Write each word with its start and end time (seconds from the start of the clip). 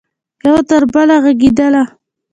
یو 0.45 0.55
تربله 0.69 1.15
ږغیدله 1.23 1.83